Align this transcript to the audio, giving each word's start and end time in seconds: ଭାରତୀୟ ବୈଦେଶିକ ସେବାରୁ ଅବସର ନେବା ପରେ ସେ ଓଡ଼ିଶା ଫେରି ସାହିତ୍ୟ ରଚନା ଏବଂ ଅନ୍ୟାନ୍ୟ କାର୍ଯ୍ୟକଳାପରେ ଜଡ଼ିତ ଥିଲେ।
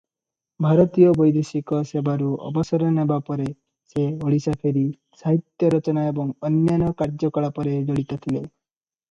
ଭାରତୀୟ 0.65 1.09
ବୈଦେଶିକ 1.17 1.81
ସେବାରୁ 1.89 2.29
ଅବସର 2.47 2.87
ନେବା 2.95 3.17
ପରେ 3.27 3.45
ସେ 3.91 4.07
ଓଡ଼ିଶା 4.29 4.55
ଫେରି 4.65 4.87
ସାହିତ୍ୟ 5.21 5.71
ରଚନା 5.77 6.09
ଏବଂ 6.15 6.35
ଅନ୍ୟାନ୍ୟ 6.51 6.91
କାର୍ଯ୍ୟକଳାପରେ 7.05 7.79
ଜଡ଼ିତ 7.93 8.21
ଥିଲେ। 8.27 8.43